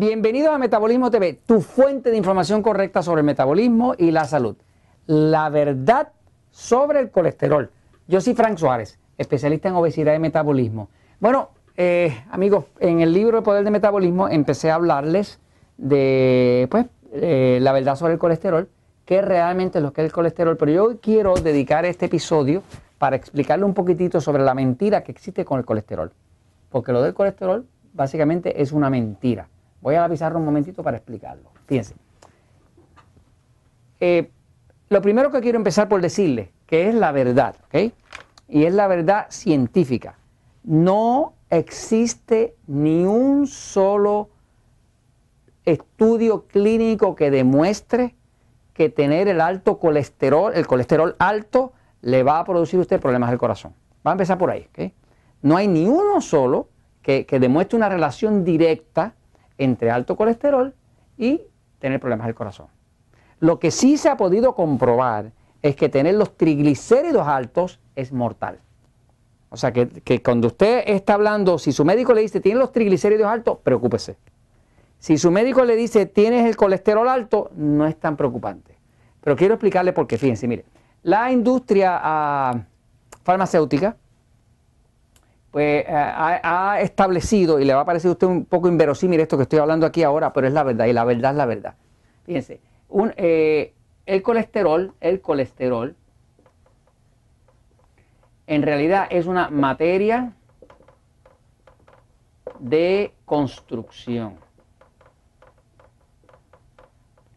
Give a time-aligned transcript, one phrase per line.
[0.00, 4.54] Bienvenidos a Metabolismo TV, tu fuente de información correcta sobre el metabolismo y la salud.
[5.06, 6.12] La verdad
[6.52, 7.72] sobre el colesterol.
[8.06, 10.88] Yo soy Frank Suárez, especialista en obesidad y metabolismo.
[11.18, 15.40] Bueno, eh, amigos, en el libro El Poder del Metabolismo empecé a hablarles
[15.78, 18.68] de pues, eh, la verdad sobre el colesterol,
[19.04, 22.62] qué realmente es lo que es el colesterol, pero yo quiero dedicar este episodio
[22.98, 26.12] para explicarle un poquitito sobre la mentira que existe con el colesterol.
[26.70, 29.48] Porque lo del colesterol básicamente es una mentira.
[29.80, 31.50] Voy a avisar un momentito para explicarlo.
[31.66, 31.94] Fíjense.
[34.00, 34.30] Eh,
[34.88, 37.92] lo primero que quiero empezar por decirle que es la verdad, ¿ok?
[38.48, 40.16] Y es la verdad científica.
[40.64, 44.30] No existe ni un solo
[45.64, 48.14] estudio clínico que demuestre
[48.72, 53.30] que tener el alto colesterol, el colesterol alto, le va a producir a usted problemas
[53.30, 53.74] del corazón.
[54.06, 54.68] Va a empezar por ahí.
[54.70, 54.92] ¿ok?
[55.42, 56.68] No hay ni uno solo
[57.02, 59.14] que, que demuestre una relación directa
[59.58, 60.74] entre alto colesterol
[61.16, 61.42] y
[61.78, 62.66] tener problemas del corazón.
[63.40, 68.60] Lo que sí se ha podido comprobar es que tener los triglicéridos altos es mortal.
[69.50, 72.72] O sea que, que, cuando usted está hablando, si su médico le dice tiene los
[72.72, 74.16] triglicéridos altos, preocúpese.
[74.98, 78.76] Si su médico le dice tienes el colesterol alto, no es tan preocupante.
[79.20, 80.18] Pero quiero explicarle por qué.
[80.18, 80.64] Fíjense, mire,
[81.02, 82.00] la industria
[82.54, 82.60] uh,
[83.22, 83.96] farmacéutica
[85.50, 89.36] pues uh, ha, establecido, y le va a parecer a usted un poco inverosímil esto
[89.36, 91.74] que estoy hablando aquí ahora, pero es la verdad, y la verdad es la verdad.
[92.24, 92.60] Fíjense,
[93.16, 93.74] eh,
[94.06, 95.96] el colesterol, el colesterol,
[98.46, 100.32] en realidad es una materia
[102.58, 104.36] de construcción.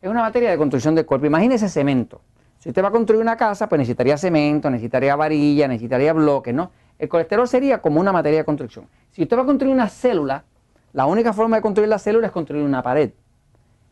[0.00, 1.26] Es una materia de construcción del cuerpo.
[1.26, 2.20] Imagínese cemento.
[2.58, 6.70] Si usted va a construir una casa, pues necesitaría cemento, necesitaría varilla, necesitaría bloques, ¿no?
[6.98, 8.88] El colesterol sería como una materia de construcción.
[9.10, 10.44] Si usted va a construir una célula,
[10.92, 13.10] la única forma de construir la célula es construir una pared.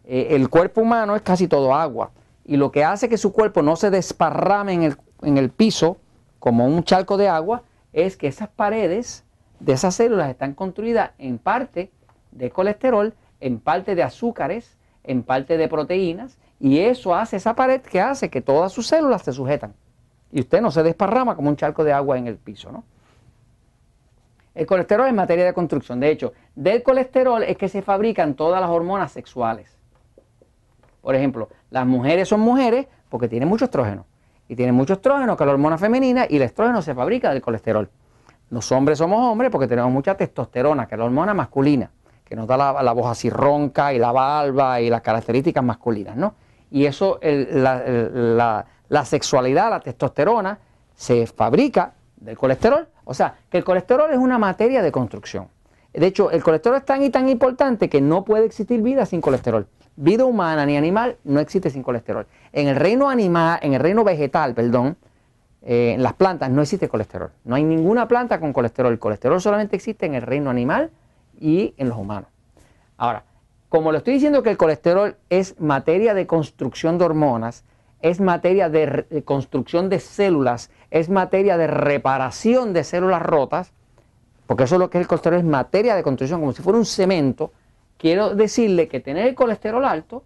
[0.04, 2.10] Eh, el cuerpo humano es casi todo agua.
[2.44, 5.98] Y lo que hace que su cuerpo no se desparrame en el, en el piso
[6.38, 7.62] como un charco de agua
[7.92, 9.24] es que esas paredes
[9.60, 11.90] de esas células están construidas en parte
[12.32, 17.80] de colesterol, en parte de azúcares, en parte de proteínas, y eso hace esa pared
[17.80, 19.74] que hace que todas sus células se sujetan.
[20.32, 22.84] Y usted no se desparrama como un charco de agua en el piso, ¿no?
[24.54, 25.98] El colesterol es materia de construcción.
[26.00, 29.78] De hecho, del colesterol es que se fabrican todas las hormonas sexuales.
[31.00, 34.06] Por ejemplo, las mujeres son mujeres porque tienen mucho estrógeno.
[34.48, 37.40] Y tienen mucho estrógeno, que es la hormona femenina, y el estrógeno se fabrica del
[37.40, 37.88] colesterol.
[38.50, 41.90] Los hombres somos hombres porque tenemos mucha testosterona, que es la hormona masculina,
[42.22, 46.34] que nos da la, voz así ronca y la barba y las características masculinas, ¿no?
[46.70, 48.66] Y eso, la
[49.04, 50.58] sexualidad, la testosterona,
[50.94, 52.86] se fabrica del colesterol.
[53.04, 55.48] O sea, que el colesterol es una materia de construcción.
[55.92, 59.20] De hecho, el colesterol es tan y tan importante que no puede existir vida sin
[59.20, 59.66] colesterol.
[59.96, 62.26] Vida humana ni animal no existe sin colesterol.
[62.52, 64.96] En el reino animal, en el reino vegetal, perdón,
[65.60, 67.30] eh, en las plantas no existe colesterol.
[67.44, 68.92] No hay ninguna planta con colesterol.
[68.92, 70.90] El colesterol solamente existe en el reino animal
[71.38, 72.30] y en los humanos.
[72.96, 73.24] Ahora,
[73.68, 77.64] como le estoy diciendo que el colesterol es materia de construcción de hormonas,
[78.00, 83.72] es materia de, de construcción de células, es materia de reparación de células rotas,
[84.46, 86.78] porque eso es lo que es el colesterol, es materia de construcción, como si fuera
[86.78, 87.50] un cemento,
[87.96, 90.22] quiero decirle que tener el colesterol alto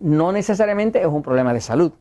[0.00, 1.92] no necesariamente es un problema de salud.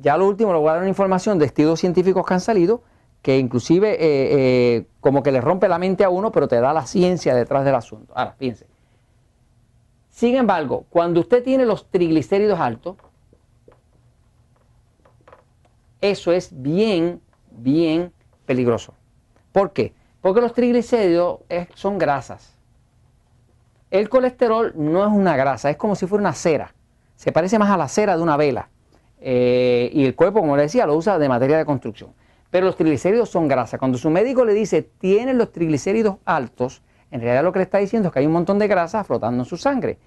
[0.00, 2.82] Ya lo último, le voy a dar una información de estudios científicos que han salido,
[3.20, 6.72] que inclusive eh, eh, como que le rompe la mente a uno, pero te da
[6.72, 8.14] la ciencia detrás del asunto.
[8.16, 8.66] Ahora, fíjense.
[10.08, 12.96] Sin embargo, cuando usted tiene los triglicéridos altos,
[16.00, 18.12] eso es bien, bien
[18.46, 18.94] peligroso.
[19.52, 19.92] ¿Por qué?
[20.20, 21.40] Porque los triglicéridos
[21.74, 22.56] son grasas.
[23.90, 26.74] El colesterol no es una grasa, es como si fuera una cera.
[27.16, 28.68] Se parece más a la cera de una vela.
[29.20, 32.14] Eh, y el cuerpo, como le decía, lo usa de materia de construcción.
[32.50, 33.78] Pero los triglicéridos son grasa.
[33.78, 37.78] Cuando su médico le dice, tiene los triglicéridos altos, en realidad lo que le está
[37.78, 39.98] diciendo es que hay un montón de grasa flotando en su sangre.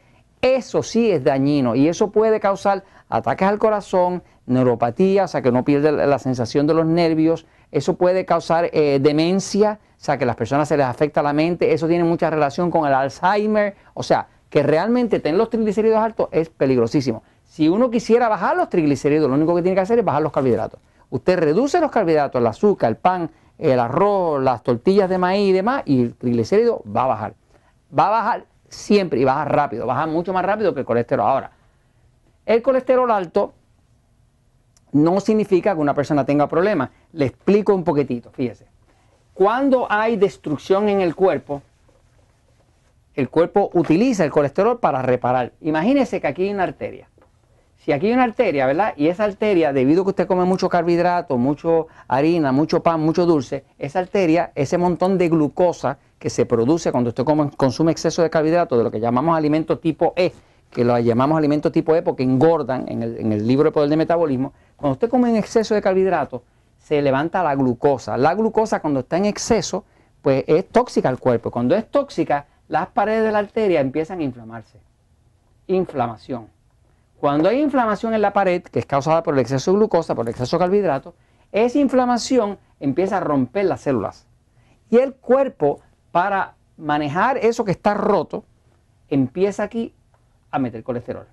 [0.43, 5.53] Eso sí es dañino y eso puede causar ataques al corazón, neuropatía, o sea que
[5.53, 10.25] no pierde la sensación de los nervios, eso puede causar eh, demencia, o sea que
[10.25, 13.77] a las personas se les afecta la mente, eso tiene mucha relación con el Alzheimer,
[13.93, 17.23] o sea que realmente tener los triglicéridos altos es peligrosísimo.
[17.45, 20.33] Si uno quisiera bajar los triglicéridos, lo único que tiene que hacer es bajar los
[20.33, 20.81] carbohidratos.
[21.09, 25.53] Usted reduce los carbohidratos, el azúcar, el pan, el arroz, las tortillas de maíz y
[25.53, 27.33] demás, y el triglicérido va a bajar.
[27.97, 31.27] Va a bajar siempre y baja rápido, baja mucho más rápido que el colesterol.
[31.27, 31.51] Ahora,
[32.45, 33.53] el colesterol alto
[34.91, 36.89] no significa que una persona tenga problemas.
[37.13, 38.65] Le explico un poquitito, fíjese.
[39.33, 41.61] Cuando hay destrucción en el cuerpo,
[43.15, 45.53] el cuerpo utiliza el colesterol para reparar.
[45.61, 47.07] Imagínese que aquí hay una arteria.
[47.83, 48.93] Si aquí hay una arteria, ¿verdad?
[48.95, 53.25] Y esa arteria, debido a que usted come mucho carbohidrato, mucho harina, mucho pan, mucho
[53.25, 57.25] dulce, esa arteria, ese montón de glucosa que se produce cuando usted
[57.57, 60.31] consume exceso de carbohidratos, de lo que llamamos alimento tipo E,
[60.69, 63.89] que lo llamamos alimento tipo E porque engordan en el, en el libro de poder
[63.89, 66.41] de metabolismo, cuando usted come en exceso de carbohidratos,
[66.77, 68.15] se levanta la glucosa.
[68.15, 69.83] La glucosa cuando está en exceso,
[70.21, 71.51] pues es tóxica al cuerpo.
[71.51, 74.79] Cuando es tóxica, las paredes de la arteria empiezan a inflamarse.
[75.67, 76.52] Inflamación.
[77.23, 80.25] Cuando hay inflamación en la pared, que es causada por el exceso de glucosa, por
[80.25, 81.13] el exceso de carbohidratos,
[81.53, 84.27] esa inflamación empieza a romper las células.
[84.89, 85.79] Y el cuerpo,
[86.11, 88.43] para manejar eso que está roto,
[89.07, 89.93] empieza aquí
[90.51, 91.25] a meter colesterol,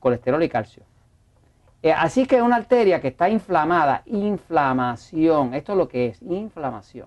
[0.00, 0.82] colesterol y calcio.
[1.80, 7.06] Eh, así que una arteria que está inflamada, inflamación, esto es lo que es, inflamación.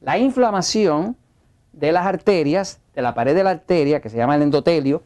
[0.00, 1.14] La inflamación
[1.74, 5.02] de las arterias, de la pared de la arteria, que se llama el endotelio,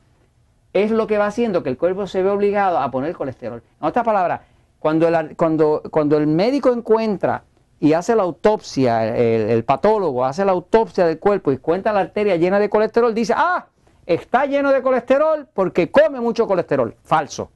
[0.72, 3.62] es lo que va haciendo que el cuerpo se ve obligado a poner colesterol.
[3.80, 4.42] En otras palabras,
[4.78, 7.44] cuando el, cuando, cuando el médico encuentra
[7.78, 12.00] y hace la autopsia, el, el, patólogo hace la autopsia del cuerpo y cuenta la
[12.00, 13.66] arteria llena de colesterol, dice, ah,
[14.06, 16.94] está lleno de colesterol porque come mucho colesterol.
[17.02, 17.50] Falso.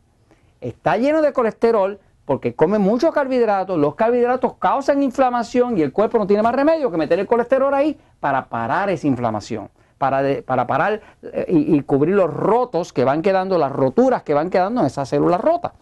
[0.60, 6.18] Está lleno de colesterol porque come mucho carbohidratos, los carbohidratos causan inflamación y el cuerpo
[6.18, 9.68] no tiene más remedio que meter el colesterol ahí para parar esa inflamación,
[10.10, 14.50] para, para parar eh, y, cubrir los rotos que van quedando, las roturas que van
[14.50, 15.72] quedando en esas células rotas.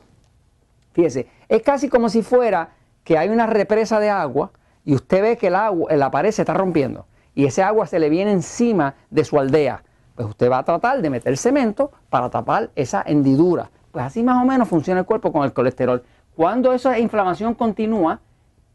[0.92, 2.68] Fíjese, es casi como si fuera
[3.02, 4.52] que hay una represa de agua
[4.84, 7.98] y usted ve que el agua, la pared se está rompiendo y ese agua se
[7.98, 9.82] le viene encima de su aldea.
[10.14, 13.70] Pues usted va a tratar de meter cemento para tapar esa hendidura.
[13.90, 16.04] Pues así más o menos funciona el cuerpo con el colesterol.
[16.36, 18.20] Cuando esa inflamación continúa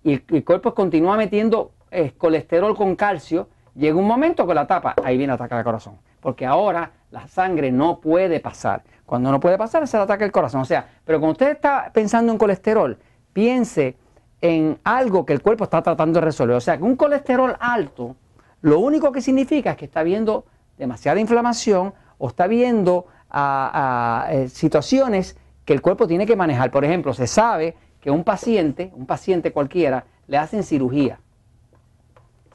[0.03, 3.47] y el cuerpo continúa metiendo eh, colesterol con calcio,
[3.77, 5.97] llega un momento que la tapa, ahí viene el ataque al corazón.
[6.19, 8.83] Porque ahora la sangre no puede pasar.
[9.06, 10.62] Cuando no puede pasar, se le ataca el corazón.
[10.62, 12.97] O sea, pero cuando usted está pensando en colesterol,
[13.31, 13.95] piense
[14.41, 16.56] en algo que el cuerpo está tratando de resolver.
[16.56, 18.15] O sea, que un colesterol alto,
[18.62, 20.45] lo único que significa es que está viendo
[20.77, 26.35] demasiada inflamación o está viendo a, a, a eh, situaciones que el cuerpo tiene que
[26.35, 26.71] manejar.
[26.71, 31.19] Por ejemplo, se sabe que un paciente, un paciente cualquiera, le hacen cirugía.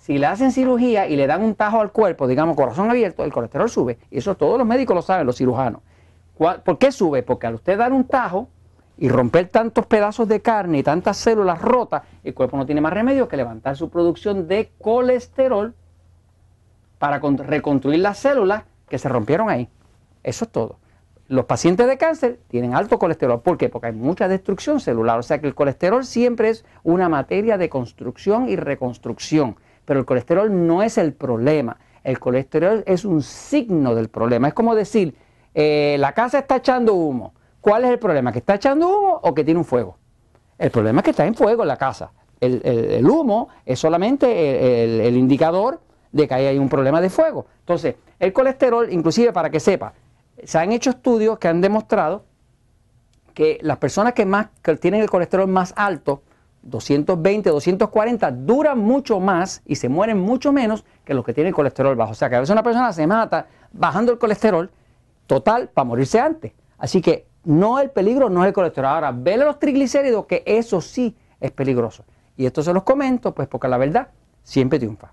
[0.03, 3.33] Si le hacen cirugía y le dan un tajo al cuerpo, digamos corazón abierto, el
[3.33, 3.99] colesterol sube.
[4.11, 5.81] Y eso todos los médicos lo saben, los cirujanos.
[6.37, 7.23] ¿Por qué sube?
[7.23, 8.49] Porque al usted dar un tajo
[8.99, 12.93] y romper tantos pedazos de carne y tantas células rotas, el cuerpo no tiene más
[12.93, 15.73] remedio que levantar su producción de colesterol
[16.99, 19.69] para reconstruir las células que se rompieron ahí.
[20.25, 20.81] Eso es todo.
[21.29, 23.41] Los pacientes de cáncer tienen alto colesterol.
[23.41, 23.69] ¿Por qué?
[23.69, 25.21] Porque hay mucha destrucción celular.
[25.21, 29.55] O sea que el colesterol siempre es una materia de construcción y reconstrucción.
[29.84, 31.79] Pero el colesterol no es el problema.
[32.05, 34.49] El colesterol es un signo del problema.
[34.49, 35.14] Es como decir,
[35.55, 37.34] eh, la casa está echando humo.
[37.61, 38.32] ¿Cuál es el problema?
[38.32, 39.99] ¿Que está echando humo o que tiene un fuego?
[40.58, 42.12] El problema es que está en fuego en la casa.
[42.40, 45.81] El, humo es solamente el, el indicador
[46.11, 47.46] de que hay un problema de fuego.
[47.61, 49.94] Entonces, el colesterol, inclusive para que sepa,
[50.44, 52.24] se han hecho estudios que han demostrado
[53.34, 56.22] que las personas que más que tienen el colesterol más alto,
[56.63, 61.97] 220, 240, duran mucho más y se mueren mucho menos que los que tienen colesterol
[61.97, 62.13] bajo.
[62.13, 64.71] O sea que a veces una persona se mata bajando el colesterol
[65.27, 66.53] total para morirse antes.
[66.79, 68.91] Así que no el peligro no es el colesterol.
[68.91, 72.05] Ahora, vele los triglicéridos que eso sí es peligroso.
[72.37, 74.09] Y esto se los comento pues porque la verdad
[74.43, 75.13] siempre triunfa.